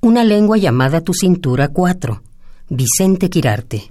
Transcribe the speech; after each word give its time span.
Una 0.00 0.22
lengua 0.22 0.56
llamada 0.58 1.00
tu 1.00 1.12
cintura 1.12 1.68
4. 1.68 2.22
Vicente 2.68 3.28
Quirarte. 3.28 3.88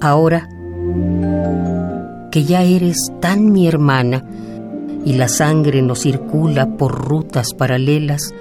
Ahora 0.00 0.48
que 2.32 2.44
ya 2.44 2.62
eres 2.62 2.96
tan 3.20 3.52
mi 3.52 3.68
hermana 3.68 4.24
y 5.04 5.12
la 5.12 5.28
sangre 5.28 5.82
nos 5.82 6.00
circula 6.00 6.66
por 6.78 6.94
rutas 6.94 7.52
paralelas, 7.52 8.32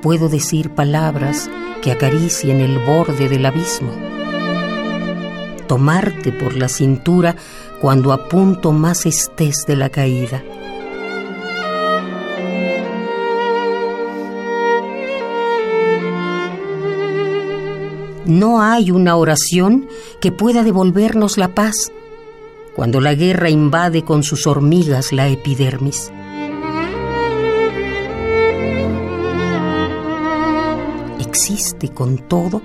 puedo 0.00 0.30
decir 0.30 0.70
palabras 0.70 1.50
que 1.84 1.92
acaricien 1.92 2.62
el 2.62 2.78
borde 2.78 3.28
del 3.28 3.44
abismo. 3.44 3.92
Tomarte 5.66 6.32
por 6.32 6.56
la 6.56 6.68
cintura 6.68 7.36
cuando 7.78 8.14
a 8.14 8.26
punto 8.26 8.72
más 8.72 9.04
estés 9.04 9.66
de 9.66 9.76
la 9.76 9.90
caída. 9.90 10.42
No 18.24 18.62
hay 18.62 18.90
una 18.90 19.16
oración 19.16 19.86
que 20.22 20.32
pueda 20.32 20.62
devolvernos 20.62 21.36
la 21.36 21.54
paz 21.54 21.92
cuando 22.74 23.02
la 23.02 23.14
guerra 23.14 23.50
invade 23.50 24.04
con 24.04 24.22
sus 24.22 24.46
hormigas 24.46 25.12
la 25.12 25.28
epidermis. 25.28 26.10
Existe 31.34 31.88
con 31.88 32.18
todo 32.18 32.62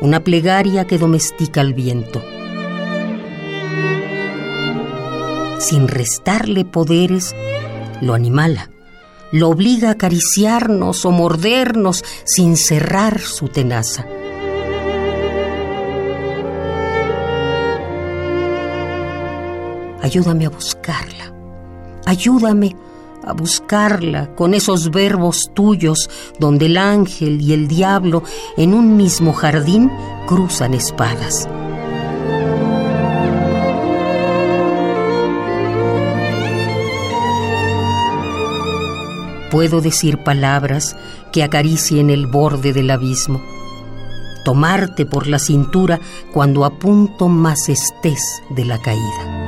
una 0.00 0.20
plegaria 0.20 0.86
que 0.86 0.96
domestica 0.96 1.60
al 1.60 1.74
viento. 1.74 2.22
Sin 5.58 5.88
restarle 5.88 6.64
poderes, 6.64 7.34
lo 8.00 8.14
animala, 8.14 8.70
lo 9.32 9.48
obliga 9.48 9.88
a 9.88 9.92
acariciarnos 9.92 11.04
o 11.04 11.10
mordernos 11.10 12.04
sin 12.24 12.56
cerrar 12.56 13.18
su 13.18 13.48
tenaza. 13.48 14.06
Ayúdame 20.00 20.46
a 20.46 20.50
buscarla. 20.50 21.34
Ayúdame 22.04 22.76
a 23.24 23.32
buscarla 23.32 24.34
con 24.34 24.54
esos 24.54 24.90
verbos 24.90 25.50
tuyos 25.54 26.10
donde 26.38 26.66
el 26.66 26.76
ángel 26.76 27.40
y 27.40 27.52
el 27.52 27.68
diablo 27.68 28.22
en 28.56 28.74
un 28.74 28.96
mismo 28.96 29.32
jardín 29.32 29.90
cruzan 30.26 30.74
espadas. 30.74 31.48
Puedo 39.50 39.80
decir 39.80 40.18
palabras 40.18 40.96
que 41.32 41.42
acaricien 41.42 42.10
el 42.10 42.26
borde 42.26 42.72
del 42.72 42.90
abismo, 42.90 43.40
tomarte 44.44 45.06
por 45.06 45.28
la 45.28 45.38
cintura 45.38 46.00
cuando 46.32 46.64
a 46.64 46.78
punto 46.78 47.28
más 47.28 47.68
estés 47.68 48.42
de 48.50 48.64
la 48.64 48.80
caída. 48.82 49.45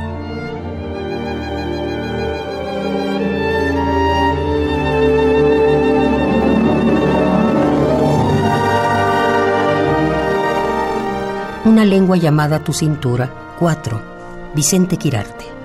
Una 11.69 11.85
lengua 11.85 12.17
llamada 12.17 12.65
tu 12.65 12.73
cintura. 12.73 13.31
4. 13.59 14.01
Vicente 14.55 14.97
Quirarte. 14.97 15.58